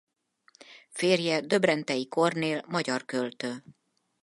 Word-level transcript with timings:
Férje 0.89 1.41
Döbrentei 1.41 2.07
Kornél 2.07 2.65
magyar 2.67 3.05
költő. 3.05 3.63